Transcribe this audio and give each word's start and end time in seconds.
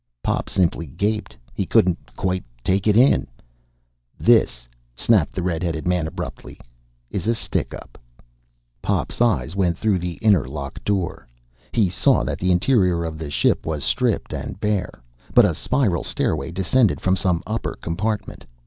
Pop 0.23 0.49
simply 0.49 0.87
gaped. 0.87 1.37
He 1.53 1.67
couldn't 1.67 2.15
quite 2.15 2.43
take 2.63 2.87
it 2.87 2.97
in. 2.97 3.27
"This," 4.19 4.67
snapped 4.95 5.33
the 5.35 5.43
red 5.43 5.61
headed 5.61 5.87
man 5.87 6.07
abruptly, 6.07 6.59
"is 7.11 7.27
a 7.27 7.35
stickup!" 7.35 7.99
Pop's 8.81 9.21
eyes 9.21 9.55
went 9.55 9.77
through 9.77 9.99
the 9.99 10.13
inner 10.13 10.47
lock 10.49 10.83
door. 10.83 11.27
He 11.71 11.87
saw 11.87 12.23
that 12.23 12.39
the 12.39 12.51
interior 12.51 13.03
of 13.05 13.19
the 13.19 13.29
ship 13.29 13.63
was 13.63 13.83
stripped 13.83 14.33
and 14.33 14.59
bare. 14.59 15.03
But 15.35 15.45
a 15.45 15.53
spiral 15.53 16.03
stairway 16.03 16.49
descended 16.49 16.99
from 16.99 17.15
some 17.15 17.43
upper 17.45 17.75
compartment. 17.75 18.43